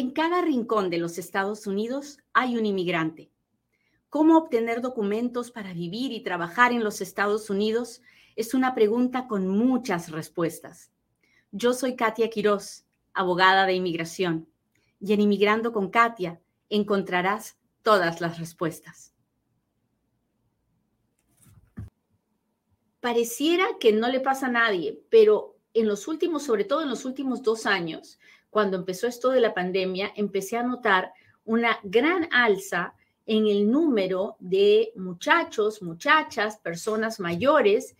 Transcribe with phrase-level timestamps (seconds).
[0.00, 3.30] En cada rincón de los Estados Unidos hay un inmigrante.
[4.08, 8.00] ¿Cómo obtener documentos para vivir y trabajar en los Estados Unidos?
[8.34, 10.90] Es una pregunta con muchas respuestas.
[11.52, 14.48] Yo soy Katia Quiroz, abogada de inmigración,
[15.00, 16.40] y en Inmigrando con Katia
[16.70, 19.12] encontrarás todas las respuestas.
[23.00, 27.04] Pareciera que no le pasa a nadie, pero en los últimos, sobre todo en los
[27.04, 28.18] últimos dos años,
[28.50, 31.12] cuando empezó esto de la pandemia, empecé a notar
[31.44, 32.94] una gran alza
[33.26, 37.96] en el número de muchachos, muchachas, personas mayores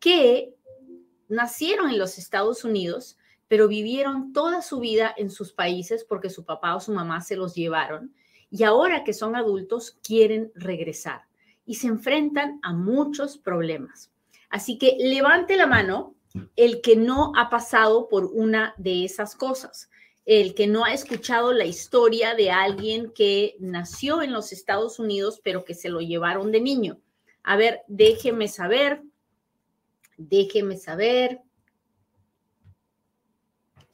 [0.00, 0.54] que
[1.28, 3.16] nacieron en los Estados Unidos,
[3.46, 7.36] pero vivieron toda su vida en sus países porque su papá o su mamá se
[7.36, 8.12] los llevaron
[8.50, 11.22] y ahora que son adultos quieren regresar
[11.64, 14.10] y se enfrentan a muchos problemas.
[14.50, 16.16] Así que levante la mano
[16.56, 19.90] el que no ha pasado por una de esas cosas
[20.24, 25.40] el que no ha escuchado la historia de alguien que nació en los Estados Unidos,
[25.42, 27.00] pero que se lo llevaron de niño.
[27.42, 29.02] A ver, déjeme saber,
[30.16, 31.40] déjeme saber.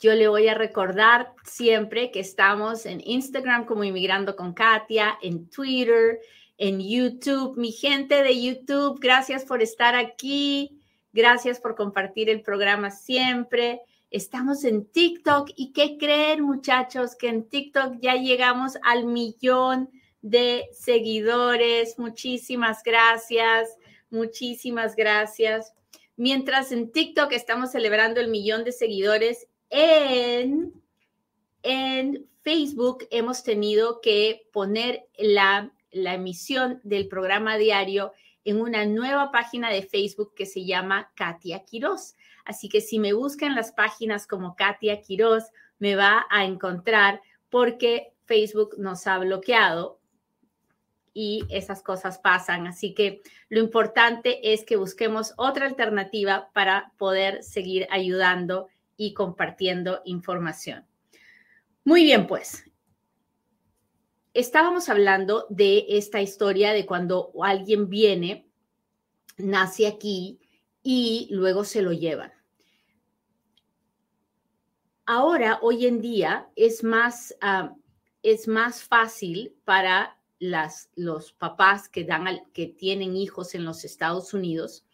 [0.01, 5.49] Yo le voy a recordar siempre que estamos en Instagram como Inmigrando con Katia, en
[5.49, 6.21] Twitter,
[6.57, 7.57] en YouTube.
[7.57, 10.79] Mi gente de YouTube, gracias por estar aquí.
[11.13, 13.81] Gracias por compartir el programa siempre.
[14.11, 19.91] Estamos en TikTok y qué creen muchachos que en TikTok ya llegamos al millón
[20.23, 21.99] de seguidores.
[21.99, 23.77] Muchísimas gracias,
[24.11, 25.75] muchísimas gracias.
[26.17, 30.73] Mientras en TikTok estamos celebrando el millón de seguidores, en,
[31.63, 38.13] en Facebook hemos tenido que poner la, la emisión del programa diario
[38.45, 42.15] en una nueva página de Facebook que se llama Katia Quiroz.
[42.49, 45.45] Así que si me buscan las páginas como Katia Quiroz,
[45.79, 50.01] me va a encontrar porque Facebook nos ha bloqueado
[51.13, 52.67] y esas cosas pasan.
[52.67, 60.01] Así que lo importante es que busquemos otra alternativa para poder seguir ayudando y compartiendo
[60.07, 60.87] información.
[61.85, 62.65] Muy bien, pues.
[64.33, 68.49] Estábamos hablando de esta historia de cuando alguien viene,
[69.37, 70.41] nace aquí
[70.83, 72.38] y luego se lo llevan.
[75.11, 77.75] Ahora, hoy en día, es más, ah,
[78.23, 82.07] es más fácil para los papás que,
[82.53, 84.85] que tienen hijos en los Estados Unidos,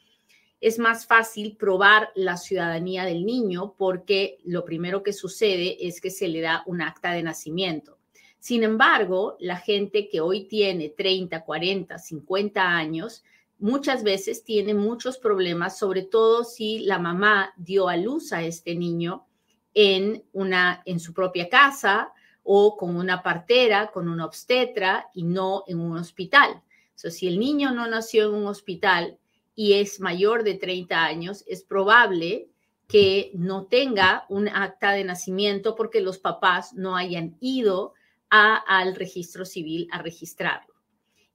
[0.60, 6.12] es más fácil probar la ciudadanía del niño porque lo primero que sucede es que
[6.12, 7.98] se le da un acta de nacimiento.
[8.38, 13.24] Sin embargo, la gente que hoy tiene 30, 40, 50 años,
[13.58, 18.76] muchas veces tiene muchos problemas, sobre todo si la mamá dio a luz a este
[18.76, 19.26] niño
[19.74, 22.12] en, una, en su propia casa
[22.42, 26.62] o con una partera, con una obstetra y no en un hospital.
[26.94, 29.18] So, si el niño no nació en un hospital
[29.54, 32.48] y es mayor de 30 años, es probable
[32.86, 37.94] que no tenga un acta de nacimiento porque los papás no hayan ido
[38.28, 40.74] al registro civil a registrarlo.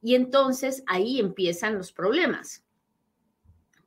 [0.01, 2.65] Y entonces ahí empiezan los problemas,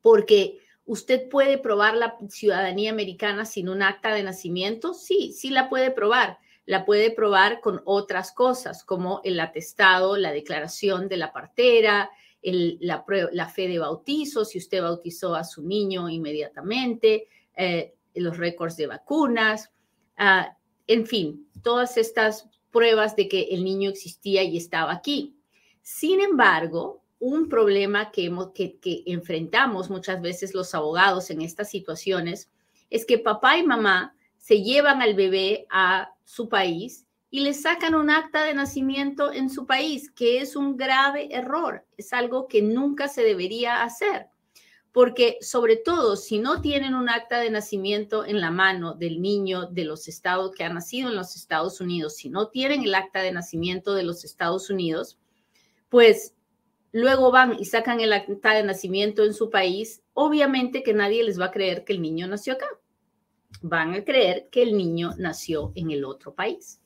[0.01, 4.95] porque ¿Usted puede probar la ciudadanía americana sin un acta de nacimiento?
[4.95, 6.39] Sí, sí la puede probar.
[6.67, 12.11] La puede probar con otras cosas, como el atestado, la declaración de la partera,
[12.43, 18.87] la, fe de bautizo, si usted bautizó a su niño inmediatamente, eh, los récords de
[18.87, 19.73] vacunas,
[20.17, 20.57] ah,
[20.87, 25.37] en fin, todas estas pruebas de que el niño existía y estaba aquí.
[25.83, 32.51] Sin embargo, un problema que, que, enfrentamos muchas veces los abogados en estas situaciones
[32.91, 37.95] es que papá y mamá se llevan al bebé a su país y le sacan
[37.95, 42.61] un acta de nacimiento en su país, que es un grave error, es algo que
[42.61, 44.27] nunca se debería hacer,
[44.91, 49.67] porque sobre todo si no tienen un acta de nacimiento en la mano del niño
[49.67, 53.21] de los estados que ha nacido en los Estados Unidos, si no tienen el acta
[53.21, 55.21] de nacimiento de los Estados Unidos,
[55.89, 56.35] pues
[56.93, 61.41] luego van y sacan el acta de nacimiento en su país, obviamente que nadie les
[61.41, 62.69] va a creer que el niño nació acá.
[63.63, 66.81] Van a creer que el niño nació en el otro país.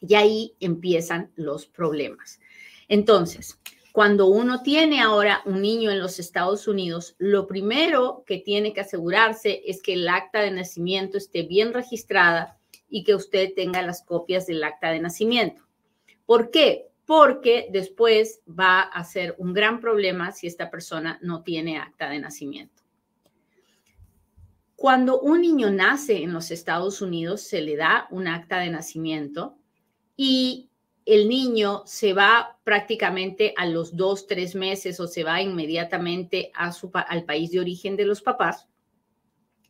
[0.00, 2.40] Y ahí empiezan los problemas.
[2.88, 3.58] Entonces,
[3.92, 8.80] cuando uno tiene ahora un niño en los Estados Unidos, lo primero que tiene que
[8.80, 12.58] asegurarse es que el acta de nacimiento esté bien registrada
[12.88, 15.62] y que usted tenga las copias del acta de nacimiento.
[16.24, 16.89] ¿Por qué?
[17.10, 22.20] Porque después va a ser un gran problema si esta persona no tiene acta de
[22.20, 22.84] nacimiento.
[24.76, 29.58] Cuando un niño nace en los Estados Unidos, se le da un acta de nacimiento
[30.16, 30.70] y
[31.04, 36.70] el niño se va prácticamente a los dos, tres meses o se va inmediatamente a
[36.70, 38.68] su, al país de origen de los papás,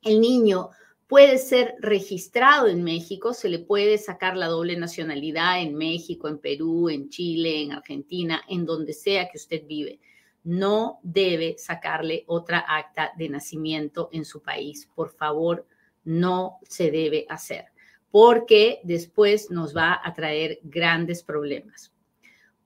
[0.02, 0.69] el niño
[1.11, 6.39] puede ser registrado en México, se le puede sacar la doble nacionalidad en México, en
[6.39, 9.99] Perú, en Chile, en Argentina, en donde sea que usted vive.
[10.45, 14.89] No debe sacarle otra acta de nacimiento en su país.
[14.95, 15.67] Por favor,
[16.05, 17.65] no se debe hacer,
[18.12, 21.93] porque después nos va a traer grandes problemas.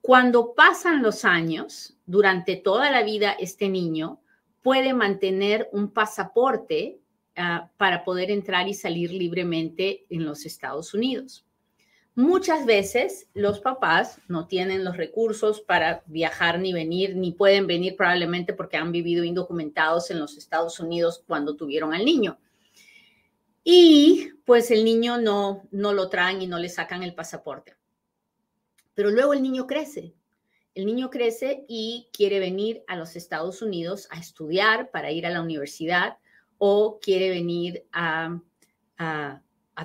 [0.02, 4.20] Cuando pasan los años, durante toda la vida, este niño
[4.60, 7.00] puede mantener un pasaporte
[7.36, 11.44] Ah, para poder entrar y salir libremente en los Estados Unidos.
[12.14, 17.96] Muchas veces los papás no tienen los recursos para viajar ni venir, ni pueden venir
[17.96, 22.38] probablemente porque han vivido indocumentados en los Estados Unidos cuando tuvieron al niño.
[23.64, 27.74] Y pues el niño no, no lo traen y no le sacan el pasaporte.
[28.94, 30.14] Pero luego el niño crece.
[30.76, 35.30] El niño crece y quiere venir a los Estados Unidos a estudiar para ir a
[35.30, 36.18] la universidad
[36.58, 38.40] o quiere venir a,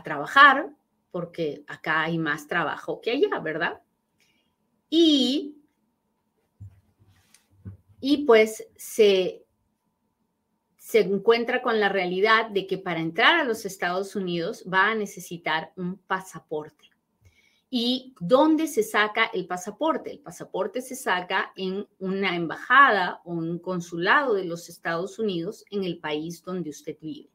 [0.03, 0.69] trabajar
[1.11, 3.81] porque acá hay más trabajo que allá, ¿verdad?
[4.89, 5.57] Y,
[7.99, 9.43] y pues se,
[10.77, 14.95] se encuentra con la realidad de que para entrar a los Estados Unidos va a
[14.95, 16.88] necesitar un pasaporte.
[17.71, 20.09] ¿Y dónde se saca el pasaporte?
[20.09, 25.83] El pasaporte se saca en una embajada o un consulado de los Estados Unidos en
[25.83, 27.29] el país donde usted vive.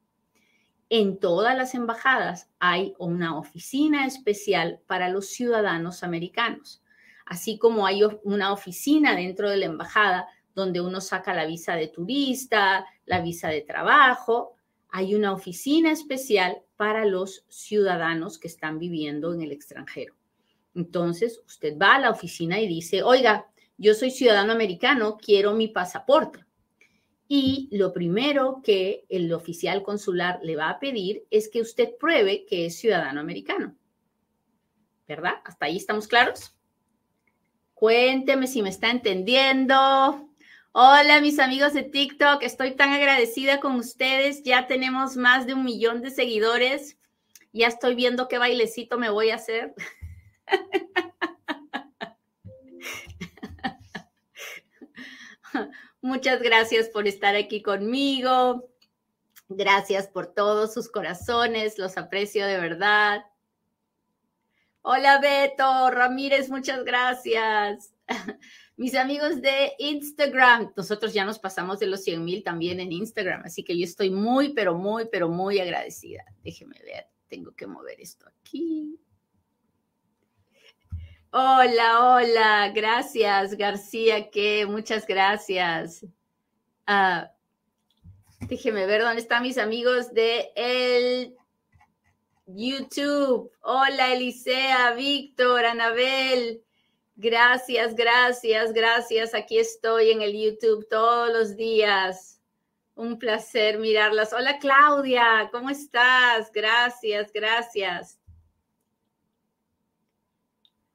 [0.89, 6.83] En todas las embajadas hay una oficina especial para los ciudadanos americanos,
[7.27, 11.89] así como hay una oficina dentro de la embajada donde uno saca la visa de
[11.89, 14.57] turista, la visa de trabajo,
[14.89, 20.15] hay una oficina especial para los ciudadanos que están viviendo en el extranjero.
[20.75, 25.69] Entonces, usted va a la oficina y dice, oiga, yo soy ciudadano americano, quiero mi
[25.69, 26.45] pasaporte.
[27.27, 32.45] Y lo primero que el oficial consular le va a pedir es que usted pruebe
[32.45, 33.75] que es ciudadano americano.
[35.09, 35.35] ¿Verdad?
[35.45, 36.55] ¿Hasta ahí estamos claros?
[37.75, 40.29] Cuénteme si me está entendiendo.
[40.73, 42.43] Hola, mis amigos de TikTok.
[42.43, 44.43] Estoy tan agradecida con ustedes.
[44.43, 46.99] Ya tenemos más de un millón de seguidores.
[47.53, 49.75] Ya estoy viendo qué bailecito me voy a hacer.
[56.03, 58.69] Muchas gracias por estar aquí conmigo.
[59.49, 63.25] Gracias por todos sus corazones, los aprecio de verdad.
[64.83, 67.95] Hola Beto Ramírez, muchas gracias.
[68.77, 73.43] Mis amigos de Instagram, nosotros ya nos pasamos de los 100 mil también en Instagram,
[73.45, 76.25] así que yo estoy muy, pero muy, pero muy agradecida.
[76.43, 78.99] Déjeme ver, tengo que mover esto aquí.
[81.37, 86.05] Hola, hola, gracias García, que muchas gracias.
[86.87, 87.27] Uh,
[88.47, 91.35] déjeme ver dónde están mis amigos de el
[92.47, 93.51] YouTube.
[93.63, 96.63] Hola Elisea, Víctor, Anabel.
[97.17, 99.35] Gracias, gracias, gracias.
[99.35, 102.41] Aquí estoy en el YouTube todos los días.
[102.95, 104.33] Un placer mirarlas.
[104.33, 106.53] Hola Claudia, ¿cómo estás?
[106.53, 108.21] Gracias, gracias.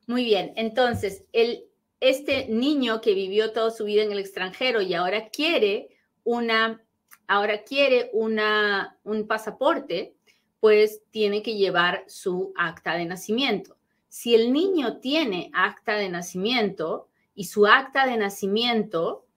[0.09, 1.65] Muy bien, entonces, el,
[1.99, 5.89] este niño que vivió toda su vida en el extranjero y ahora quiere
[6.23, 6.83] una,
[7.27, 10.15] ahora quiere una, un pasaporte,
[10.59, 13.77] pues tiene que llevar su acta de nacimiento.
[14.07, 19.27] Si el niño tiene acta de nacimiento y su acta de nacimiento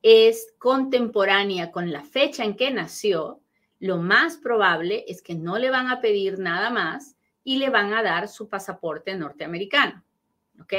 [0.00, 3.42] es contemporánea con la fecha en que nació,
[3.80, 7.92] lo más probable es que no le van a pedir nada más y le van
[7.92, 10.02] a dar su pasaporte norteamericano.
[10.60, 10.74] ¿Ok?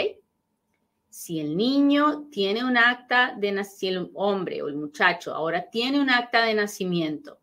[1.09, 6.01] Si el niño tiene un acta de nacimiento, el hombre o el muchacho ahora tiene
[6.01, 7.39] un acta de nacimiento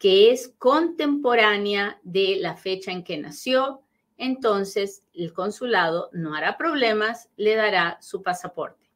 [0.00, 3.82] que es contemporánea de la fecha en que nació,
[4.16, 8.90] entonces el consulado no hará problemas, le dará su pasaporte.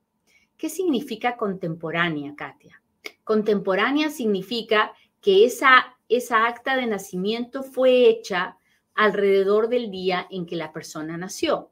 [0.57, 2.83] ¿Qué significa contemporánea, Katia?
[3.23, 8.57] Contemporánea significa que esa, esa acta de nacimiento fue hecha
[8.95, 11.71] alrededor del día en que la persona nació.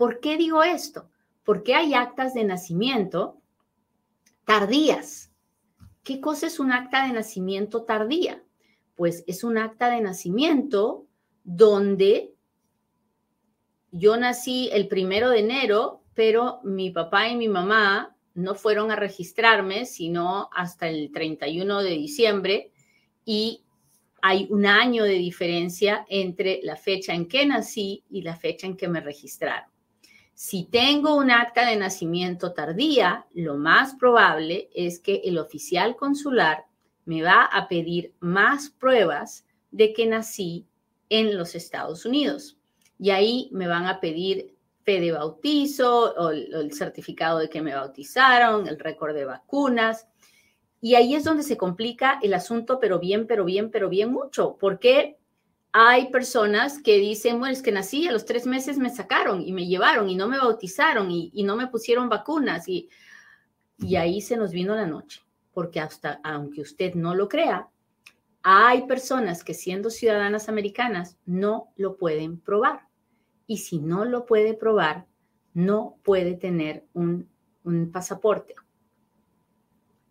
[0.00, 1.10] ¿Por qué digo esto?
[1.44, 3.36] Porque hay actas de nacimiento
[4.46, 5.30] tardías.
[6.02, 8.42] ¿Qué cosa es un acta de nacimiento tardía?
[8.94, 11.04] Pues es un acta de nacimiento
[11.44, 12.32] donde
[13.90, 18.96] yo nací el primero de enero, pero mi papá y mi mamá no fueron a
[18.96, 22.72] registrarme, sino hasta el 31 de diciembre
[23.26, 23.64] y
[24.22, 28.78] hay un año de diferencia entre la fecha en que nací y la fecha en
[28.78, 29.69] que me registraron.
[30.42, 36.64] Si tengo un acta de nacimiento tardía, lo más probable es que el oficial consular
[37.04, 40.66] me va a pedir más pruebas de que nací
[41.10, 42.56] en los Estados Unidos.
[42.98, 47.74] Y ahí me van a pedir fe de bautizo o el certificado de que me
[47.74, 50.08] bautizaron, el récord de vacunas.
[50.80, 54.56] Y ahí es donde se complica el asunto, pero bien, pero bien, pero bien mucho,
[54.58, 55.19] porque
[55.72, 59.52] hay personas que dicen, bueno, es que nací, a los tres meses me sacaron y
[59.52, 62.88] me llevaron y no me bautizaron y, no me pusieron vacunas y,
[63.96, 65.22] ahí se nos vino la noche,
[65.52, 67.68] porque hasta, aunque usted no lo crea,
[68.42, 72.88] hay personas que siendo ciudadanas americanas no lo pueden probar.
[73.46, 75.06] Y si no lo puede probar,
[75.54, 77.28] no puede tener un
[77.92, 78.54] pasaporte.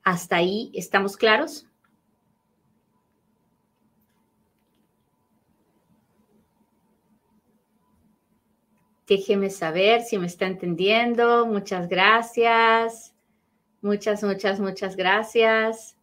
[0.03, 1.68] ¿Hasta ahí estamos claros?
[9.09, 11.47] Déjeme saber si me está entendiendo.
[11.47, 13.15] Muchas gracias.
[13.81, 15.97] Muchas, muchas, muchas gracias.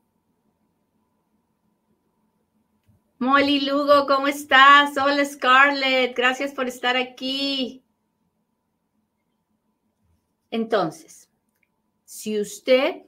[3.19, 4.99] Molly Lugo, ¿cómo estás?
[4.99, 7.85] Hola Scarlett, gracias por estar aquí.
[10.51, 11.31] Entonces,
[12.05, 13.05] si usted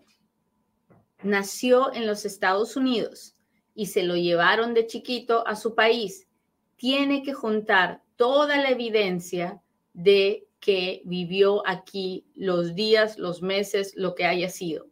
[1.25, 3.37] nació en los Estados Unidos
[3.75, 6.29] y se lo llevaron de chiquito a su país,
[6.77, 9.61] tiene que juntar toda la evidencia
[9.93, 14.87] de que vivió aquí los días, los meses, lo que haya sido.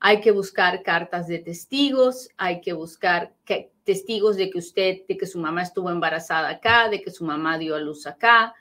[0.00, 3.34] Hay que buscar cartas de testigos, hay que buscar
[3.84, 7.56] testigos de que usted, de que su mamá estuvo embarazada acá, de que su mamá
[7.56, 8.54] dio a luz acá,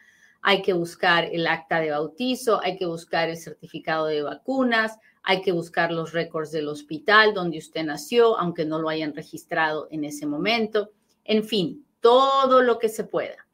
[0.43, 5.41] hay que buscar el acta de bautizo, hay que buscar el certificado de vacunas, hay
[5.41, 10.03] que buscar los récords del hospital donde usted nació, aunque no lo hayan registrado en
[10.03, 10.91] ese momento.
[11.23, 13.47] En fin, todo lo que se pueda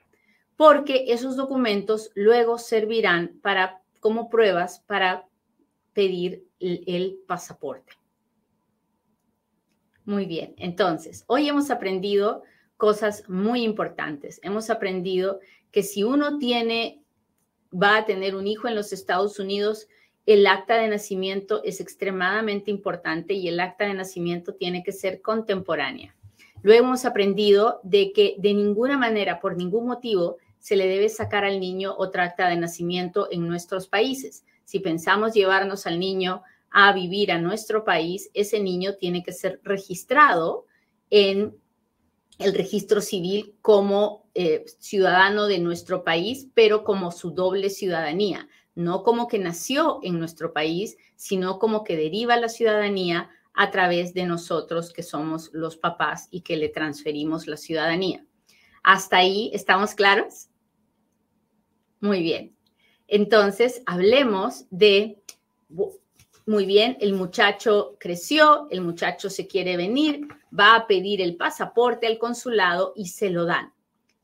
[0.57, 5.27] porque esos documentos luego servirán para, como pruebas para
[5.93, 7.93] pedir el, pasaporte.
[10.03, 12.43] Muy bien, entonces, hoy hemos aprendido
[12.75, 14.39] cosas muy importantes.
[14.43, 15.39] Hemos aprendido
[15.71, 17.03] que si uno tiene,
[17.71, 19.87] va a tener un hijo en los Estados Unidos,
[20.25, 25.21] el acta de nacimiento es extremadamente importante y el acta de nacimiento tiene que ser
[25.21, 26.15] contemporánea.
[26.63, 30.37] Luego hemos aprendido de que de ninguna manera, por ningún motivo,
[30.67, 34.43] se le debe sacar al niño otra acta de nacimiento en nuestros países.
[34.65, 39.61] Si pensamos llevarnos al niño a vivir a nuestro país, ese niño tiene que ser
[39.63, 40.65] registrado
[41.09, 41.55] en
[42.37, 49.03] el registro civil como eh, ciudadano de nuestro país, pero como su doble ciudadanía, no
[49.03, 54.25] como que nació en nuestro país, sino como que deriva la ciudadanía a través de
[54.25, 58.25] nosotros que somos los papás y que le transferimos la ciudadanía.
[58.83, 60.49] ¿Hasta ahí estamos claros?
[61.99, 62.55] Muy bien.
[63.07, 65.21] Entonces, hablemos de,
[66.45, 70.27] muy bien, el muchacho creció, el muchacho se quiere venir,
[70.57, 73.73] va a pedir el pasaporte al consulado y se lo dan.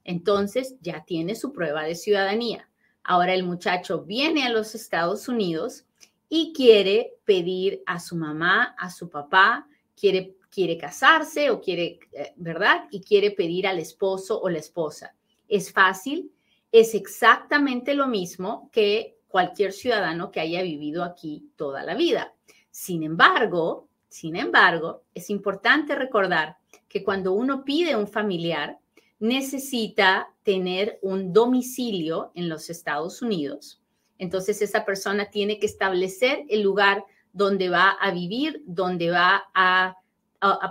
[0.03, 2.70] Entonces, ya tiene su prueba de ciudadanía.
[3.03, 5.86] Ahora el muchacho viene a los Estados Unidos
[6.30, 12.34] y quiere pedir a su mamá, a su papá, quiere, quiere casarse o quiere, eh,
[12.38, 12.86] ¿verdad?
[12.92, 15.15] Y quiere pedir al esposo o la esposa.
[15.48, 16.32] Es fácil,
[16.74, 22.34] es exactamente lo mismo que cualquier ciudadano que haya vivido aquí toda la vida.
[22.72, 26.58] Sin embargo, sin embargo, es importante recordar
[26.89, 28.80] que cuando uno pide un familiar,
[29.20, 33.80] necesita tener un domicilio en los Estados Unidos.
[34.18, 39.96] Entonces, esa persona tiene que establecer el lugar donde va a vivir, donde va a,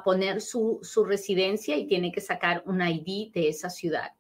[0.05, 4.13] poner su, su residencia y tiene que sacar un ID de esa ciudad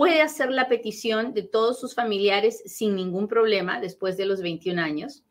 [0.00, 4.80] puede hacer la petición de todos sus familiares sin ningún problema después de los 21
[4.80, 5.24] años.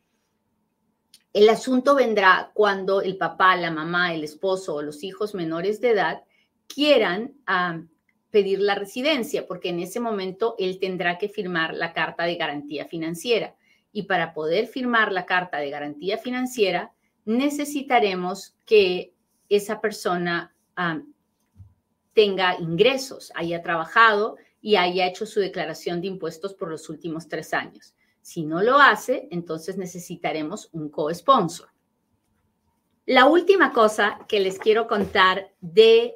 [1.34, 5.90] El asunto vendrá cuando el papá, la mamá, el esposo o los hijos menores de
[5.90, 6.22] edad
[6.68, 7.82] quieran ah,
[8.30, 12.86] pedir la residencia, porque en ese momento él tendrá que firmar la carta de garantía
[12.86, 13.56] financiera.
[13.92, 16.94] Y para poder firmar la carta de garantía financiera,
[17.26, 19.16] necesitaremos que
[19.50, 21.02] esa persona ah,
[22.14, 27.54] tenga ingresos, haya trabajado y haya hecho su declaración de impuestos por los últimos tres
[27.54, 27.94] años.
[28.22, 31.70] Si no lo hace, entonces necesitaremos un co-sponsor.
[33.06, 36.16] La última cosa que les quiero contar de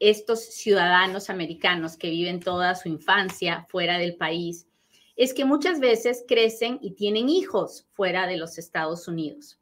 [0.00, 4.66] estos ciudadanos americanos que viven toda su infancia fuera del país
[5.14, 9.60] es que muchas veces crecen y tienen hijos fuera de los Estados Unidos.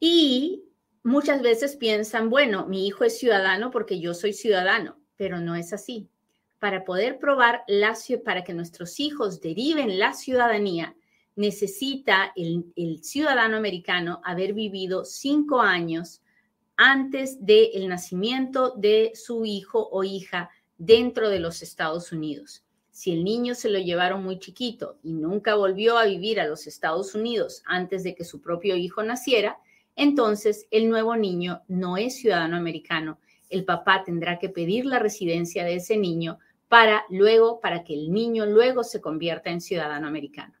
[0.00, 0.64] Y
[1.04, 5.72] muchas veces piensan, bueno, mi hijo es ciudadano porque yo soy ciudadano, pero no es
[5.72, 6.10] así
[6.64, 7.94] para poder probar la
[8.24, 10.96] para que nuestros hijos deriven la ciudadanía,
[11.36, 16.22] necesita el, ciudadano americano haber vivido cinco años
[16.74, 22.64] antes del nacimiento de su hijo o hija dentro de los Estados Unidos.
[22.90, 26.66] Si el niño se lo llevaron muy chiquito y nunca volvió a vivir a los
[26.66, 29.58] Estados Unidos antes de que su propio hijo naciera,
[29.96, 33.18] entonces el nuevo niño no es ciudadano americano.
[33.50, 36.38] El papá tendrá que pedir la residencia de ese niño
[36.74, 40.54] para luego, para que el niño luego se convierta en ciudadano americano.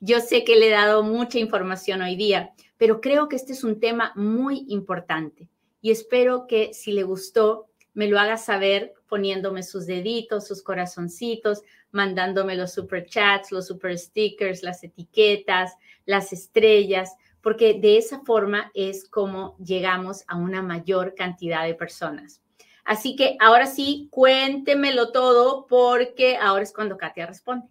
[0.00, 3.62] Yo sé que le he dado mucha información hoy día, pero creo que este es
[3.62, 5.50] un tema muy importante
[5.82, 11.60] y espero que si le gustó, me lo haga saber poniéndome sus deditos, sus corazoncitos,
[11.90, 15.74] mandándome los super chats, los super stickers, las etiquetas,
[16.06, 22.40] las estrellas, porque de esa forma es como llegamos a una mayor cantidad de personas.
[22.88, 27.68] Así que ahora sí, cuéntemelo todo porque ahora es cuando Katia responde.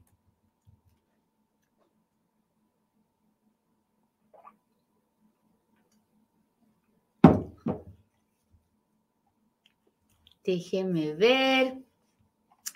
[10.44, 11.80] Déjeme ver.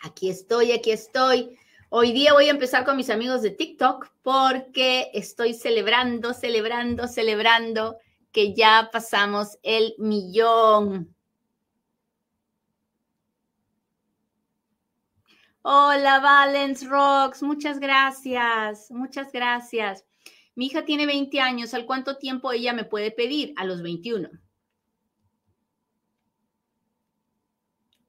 [0.01, 1.59] Aquí estoy, aquí estoy.
[1.89, 7.97] Hoy día voy a empezar con mis amigos de TikTok porque estoy celebrando, celebrando, celebrando
[8.31, 11.15] que ya pasamos el millón.
[15.63, 20.07] Hola, Valence Rocks, muchas gracias, muchas gracias.
[20.55, 23.53] Mi hija tiene 20 años, ¿al cuánto tiempo ella me puede pedir?
[23.57, 24.29] A los 21.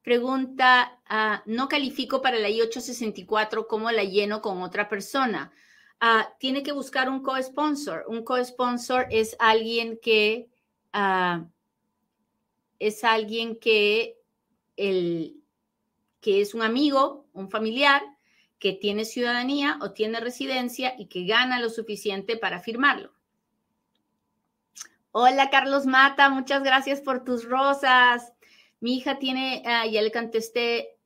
[0.03, 5.53] Pregunta, ah, no califico para la I-864, ¿cómo la lleno con otra persona?
[6.01, 8.07] Ah, tiene que buscar un co-sponsor.
[8.09, 10.49] Un co-sponsor es alguien que
[10.95, 11.45] ah,
[12.79, 14.19] es alguien que,
[14.77, 15.42] el,
[16.23, 18.01] que es un amigo, un familiar,
[18.59, 23.13] que tiene ciudadanía o tiene residencia y que gana lo suficiente para firmarlo.
[25.11, 28.33] Hola Carlos Mata, muchas gracias por tus rosas.
[28.79, 30.97] Mi hija tiene, ah, ya le contesté,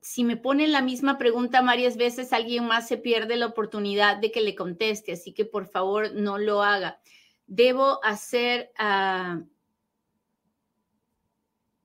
[0.00, 4.32] si me ponen la misma pregunta varias veces, alguien más se pierde la oportunidad de
[4.32, 7.00] que le conteste, así que por favor no lo haga.
[7.46, 8.72] Debo hacer...
[8.76, 9.40] Ah,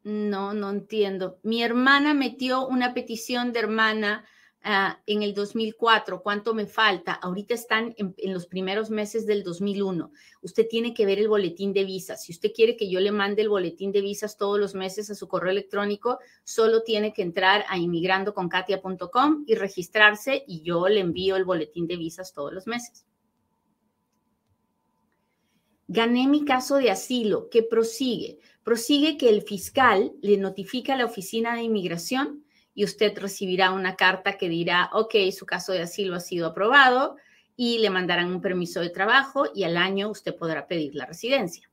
[0.09, 1.39] no, no entiendo.
[1.43, 4.25] Mi hermana metió una petición de hermana
[4.61, 7.13] Ah, en el 2004, ¿cuánto me falta?
[7.13, 10.11] Ahorita están en, los primeros meses del 2001.
[10.41, 12.23] Usted tiene que ver el boletín de visas.
[12.23, 15.15] Si usted quiere que yo le mande el boletín de visas todos los meses a
[15.15, 21.37] su correo electrónico, solo tiene que entrar a inmigrandoconkatia.com y registrarse y yo le envío
[21.37, 23.05] el boletín de visas todos los meses.
[25.87, 28.39] Gané mi caso de asilo, que prosigue.
[28.69, 33.95] Prosigue que el fiscal le notifica a la oficina de inmigración y usted recibirá una
[33.95, 37.15] carta que dirá, ok, su caso de asilo ha sido aprobado
[37.55, 41.67] y le mandarán un permiso de trabajo y al año usted podrá pedir la residencia.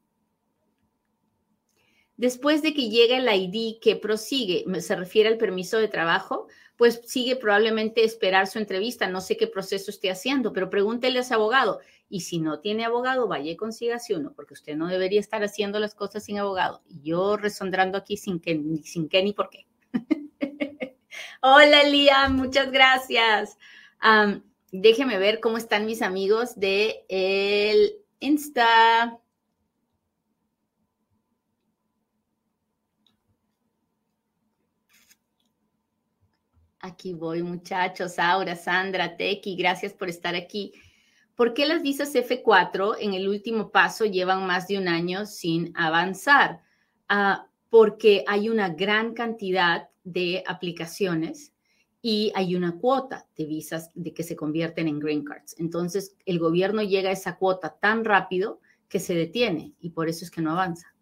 [2.17, 6.47] Después de que llegue el ID que prosigue, se refiere al permiso de trabajo,
[6.79, 9.07] pues sigue probablemente esperar su entrevista.
[9.07, 11.81] No sé qué proceso esté haciendo, pero pregúntele a su abogado.
[12.09, 15.81] Y si no tiene abogado, vaya y consígase uno, porque usted no debería estar haciendo
[15.81, 16.83] las cosas sin abogado.
[16.88, 19.66] Y yo resondrando aquí sin que, sin qué ni por qué.
[21.42, 23.59] Hola, Liam, muchas gracias.
[24.71, 29.21] déjeme ver cómo están mis amigos de el Insta.
[36.87, 38.16] Aquí voy, muchachos.
[38.19, 40.73] Aura, Sandra, Teki, gracias por estar aquí.
[41.37, 45.70] ¿Por qué las visas F4 en el último paso llevan más de un año sin
[45.77, 46.62] avanzar?
[47.11, 51.53] Ah, porque hay una gran cantidad de aplicaciones
[52.01, 55.55] y hay una cuota de visas de que se convierten en green cards.
[55.59, 60.25] Entonces, el gobierno llega a esa cuota tan rápido que se detiene y por eso
[60.25, 60.94] es que no avanza.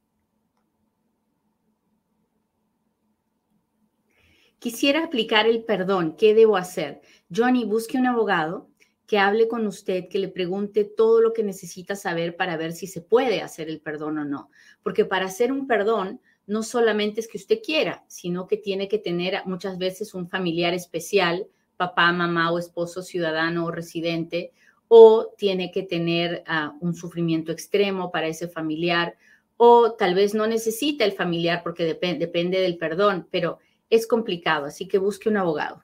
[4.59, 6.17] Quisiera aplicar el perdón.
[6.17, 7.03] ¿Qué debo hacer?
[7.33, 8.71] Johnny, busque un abogado
[9.07, 12.87] que hable con usted, que le pregunte todo lo que necesita saber para ver si
[12.87, 14.51] se puede hacer el perdón o no.
[14.83, 18.99] Porque para hacer un perdón no solamente es que usted quiera, sino que tiene que
[18.99, 24.53] tener muchas veces un familiar especial, papá, mamá o esposo ciudadano o residente,
[24.89, 29.17] o tiene que tener ah, un sufrimiento extremo para ese familiar,
[29.57, 34.87] o tal vez no necesita el familiar porque depende del perdón, pero es complicado, así
[34.89, 35.84] que busque un abogado.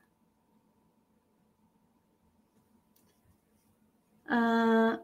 [4.31, 5.01] Ah,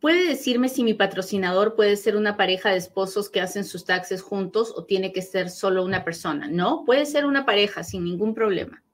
[0.00, 4.22] ¿Puede decirme si mi patrocinador puede ser una pareja de esposos que hacen sus taxes
[4.22, 6.46] juntos o tiene que ser solo una persona?
[6.48, 8.84] No, puede ser una pareja sin ningún problema.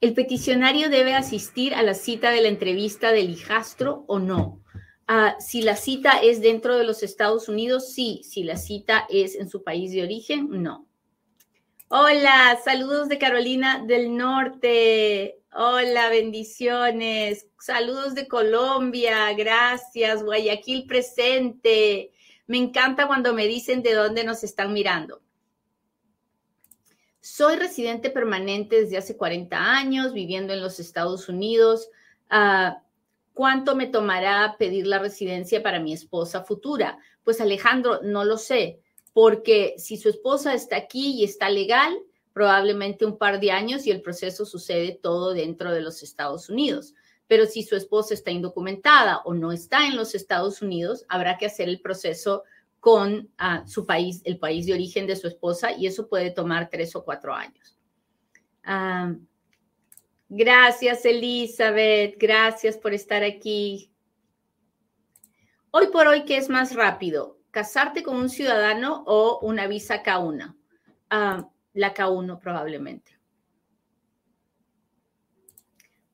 [0.00, 4.60] ¿El peticionario debe asistir a la cita de la entrevista del hijastro o no?
[5.06, 8.22] Ah, si la cita es dentro de los Estados Unidos, sí.
[8.24, 10.88] Si la cita es en su país de origen, no.
[11.88, 15.38] Hola, saludos de Carolina del Norte.
[15.56, 17.46] Hola, bendiciones.
[17.60, 19.32] Saludos de Colombia.
[19.34, 20.24] Gracias.
[20.24, 22.10] Guayaquil presente.
[22.48, 25.22] Me encanta cuando me dicen de dónde nos están mirando.
[27.20, 31.88] Soy residente permanente desde hace 40 años, viviendo en los Estados Unidos.
[32.28, 32.82] Ah,
[33.32, 36.98] ¿Cuánto me tomará pedir la residencia para mi esposa futura?
[37.22, 38.80] Pues Alejandro, no lo sé,
[39.12, 41.96] porque si su esposa está aquí y está legal,
[42.34, 46.94] probablemente un par de años y el proceso sucede todo dentro de los Estados Unidos.
[47.26, 51.46] Pero si su esposa está indocumentada o no está en los Estados Unidos, habrá que
[51.46, 52.42] hacer el proceso
[52.80, 56.68] con ah, su país, el país de origen de su esposa, y eso puede tomar
[56.68, 57.78] tres o cuatro años.
[60.28, 62.16] Gracias, Elizabeth.
[62.18, 63.90] Gracias por estar aquí.
[65.70, 67.38] Hoy por hoy, ¿qué es más rápido?
[67.50, 70.56] ¿Casarte con un ciudadano o una visa K1?
[71.08, 73.12] Ah, la K1 probablemente.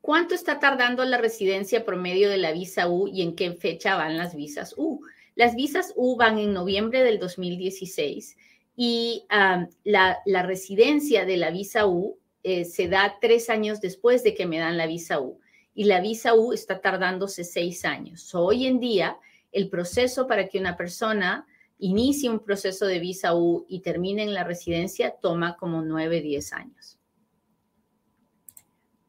[0.00, 4.16] ¿Cuánto está tardando la residencia promedio de la visa U y en qué fecha van
[4.16, 5.00] las visas U?
[5.36, 8.36] Las visas U van en noviembre del 2016
[8.76, 14.24] y ah, la, la residencia de la visa U eh, se da tres años después
[14.24, 15.38] de que me dan la visa U
[15.74, 18.34] y la visa U está tardándose seis años.
[18.34, 19.18] hoy en día,
[19.52, 21.46] el proceso para que una persona
[21.80, 26.52] inicie un proceso de visa U y termine en la residencia toma como nueve, diez
[26.52, 26.98] años.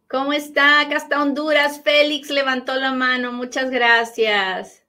[0.09, 0.81] ¿Cómo está?
[0.81, 1.81] Acá está Honduras.
[1.81, 3.31] Félix levantó la mano.
[3.31, 4.85] Muchas gracias.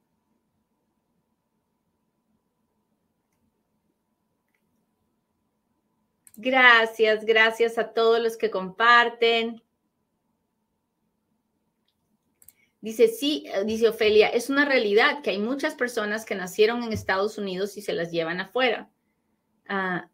[6.34, 9.62] Gracias, gracias a todos los que comparten.
[12.82, 16.92] Dice, sí, eh, dice Ofelia, es una realidad que hay muchas personas que nacieron en
[16.92, 18.90] Estados Unidos y se las llevan afuera.
[19.68, 20.08] Ah,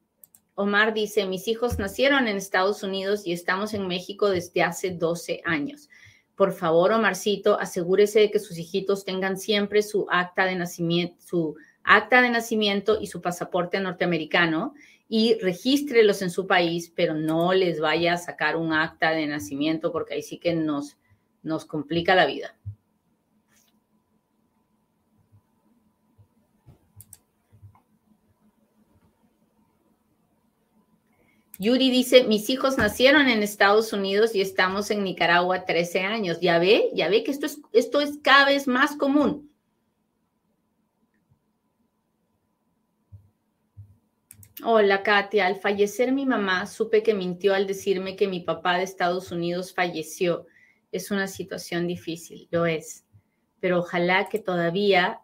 [0.55, 5.41] Omar dice, mis hijos nacieron en Estados Unidos y estamos en México desde hace 12
[5.47, 5.89] años.
[6.35, 11.57] Por favor, Omarcito, asegúrese de que sus hijitos tengan siempre su acta de nacimiento, su
[11.85, 14.75] acta de nacimiento y su pasaporte norteamericano
[15.09, 19.91] y regístrelos en su país, pero no les vaya a sacar un acta de nacimiento
[19.91, 20.98] porque ahí sí que nos,
[21.43, 22.57] nos complica la vida.
[31.61, 36.39] Yuri dice, mis hijos nacieron en Estados Unidos y estamos en Nicaragua 13 años.
[36.41, 39.51] Ya ve, ya ve que esto es, esto es cada vez más común.
[44.65, 45.47] Hola, Katia.
[45.47, 49.73] Al fallecer mi mamá, supe que mintió al decirme que mi papá de Estados Unidos
[49.75, 50.47] falleció.
[50.93, 53.05] Es una situación difícil, lo es.
[53.61, 55.21] Pero ojalá que todavía,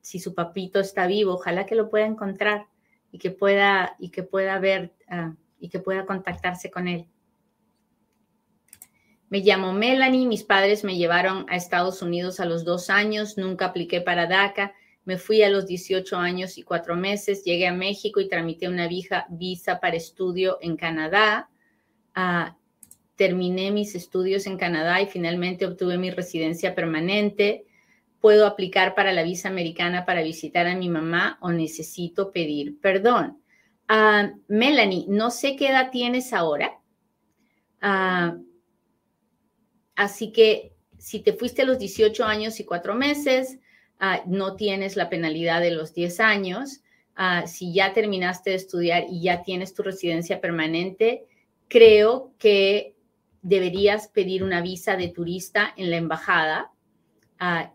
[0.00, 2.66] si su papito está vivo, ojalá que lo pueda encontrar
[3.12, 4.92] y que pueda, y que pueda ver
[5.60, 7.06] y que pueda contactarse con él.
[9.28, 13.66] Me llamo Melanie, mis padres me llevaron a Estados Unidos a los dos años, nunca
[13.66, 14.74] apliqué para DACA
[15.08, 18.86] me fui a los 18 años y cuatro meses, llegué a México y tramité una
[18.88, 21.48] visa para estudio en Canadá.
[22.14, 22.57] Ah,
[23.18, 27.66] terminé mis estudios en Canadá y finalmente obtuve mi residencia permanente.
[28.18, 33.42] ¿Puedo aplicar para la visa americana para visitar a mi mamá o necesito pedir perdón?
[33.88, 36.80] Ah, Melanie, no sé qué edad tienes ahora.
[37.82, 38.38] Ah,
[39.94, 43.58] así que si te fuiste a los 18 años y cuatro meses,
[44.00, 46.82] Ah, no tienes la penalidad de los 10 años.
[47.46, 51.26] Si ya terminaste de estudiar y ya tienes tu residencia permanente,
[51.66, 52.94] creo que
[53.42, 56.72] deberías pedir una visa de turista en la embajada,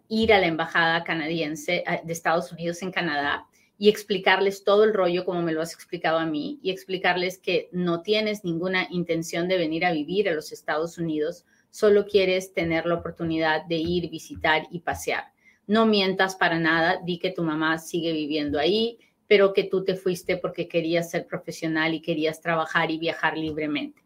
[0.09, 3.47] ir a la embajada canadiense de Estados Unidos en Canadá
[3.77, 7.69] y explicarles todo el rollo como me lo has explicado a mí y explicarles que
[7.71, 12.85] no tienes ninguna intención de venir a vivir a los Estados Unidos, solo quieres tener
[12.85, 15.33] la oportunidad de ir, visitar y pasear.
[15.65, 19.95] No mientas para nada, di que tu mamá sigue viviendo ahí, pero que tú te
[19.95, 24.02] fuiste porque querías ser profesional y querías trabajar y viajar libremente.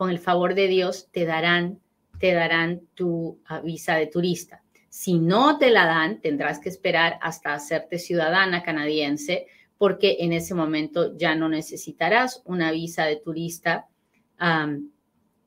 [0.00, 1.78] Con el favor de Dios te darán,
[2.18, 4.62] te darán tu visa de turista.
[4.88, 10.54] Si no te la dan, tendrás que esperar hasta hacerte ciudadana canadiense, porque en ese
[10.54, 13.88] momento ya no necesitarás una visa de turista,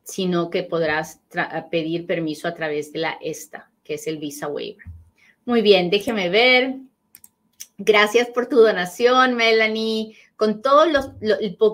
[0.03, 1.19] sino que podrás
[1.71, 4.85] pedir permiso a través de la ESTA, que es el visa waiver.
[5.45, 6.75] Muy bien, déjeme ver.
[7.79, 10.15] Gracias por tu donación, Melanie.
[10.43, 11.12] Con todos los,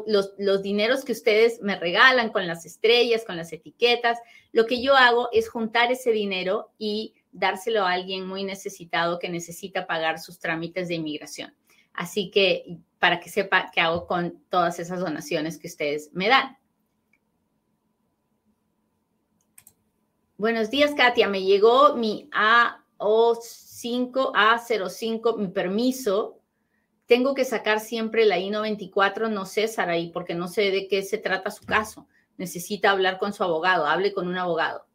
[0.06, 4.20] los, los, dineros que ustedes me regalan, con las estrellas, con las etiquetas,
[4.52, 9.28] lo que yo hago es juntar ese dinero y dárselo a alguien muy necesitado que
[9.28, 11.56] necesita pagar sus trámites de inmigración.
[11.94, 16.56] Así que para que sepa qué hago con todas esas donaciones que ustedes me dan.
[20.38, 21.28] Buenos días, Katia.
[21.28, 22.30] Me llegó mi
[23.00, 26.39] AO5, A05, mi permiso
[27.10, 31.18] tengo que sacar siempre la I-94, no sé, Saraí, porque no sé de qué se
[31.18, 32.08] trata su caso.
[32.38, 34.86] Necesita hablar con su abogado, hable con un abogado.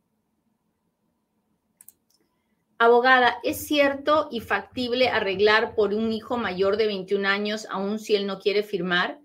[2.79, 8.14] Abogada, ¿es cierto y factible arreglar por un hijo mayor de 21 años, aun si
[8.14, 9.18] él no quiere firmar?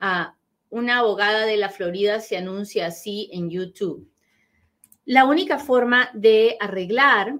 [0.00, 0.34] Ah,
[0.70, 4.10] una abogada de la Florida se anuncia así en YouTube.
[5.04, 7.34] La única forma de arreglar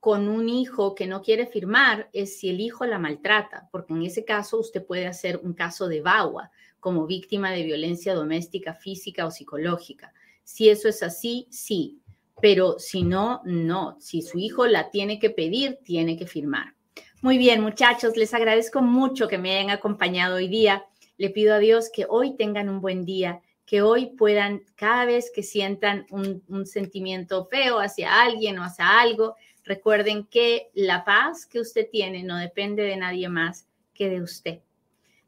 [0.00, 4.02] con un hijo que no quiere firmar es si el hijo la maltrata, porque en
[4.02, 9.26] ese caso usted puede hacer un caso de VAWA como víctima de violencia doméstica, física
[9.26, 10.12] o psicológica.
[10.44, 11.98] Si eso es así, sí,
[12.40, 13.96] pero si no, no.
[14.00, 16.74] Si su hijo la tiene que pedir, tiene que firmar.
[17.20, 20.84] Muy bien, muchachos, les agradezco mucho que me hayan acompañado hoy día.
[21.16, 25.32] Le pido a Dios que hoy tengan un buen día, que hoy puedan, cada vez
[25.34, 29.34] que sientan un, un sentimiento feo hacia alguien o hacia algo,
[29.68, 34.60] Recuerden que la paz que usted tiene no depende de nadie más que de usted.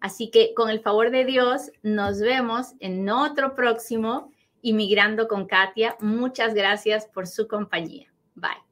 [0.00, 5.96] Así que con el favor de Dios, nos vemos en otro próximo Inmigrando con Katia.
[6.00, 8.12] Muchas gracias por su compañía.
[8.34, 8.69] Bye.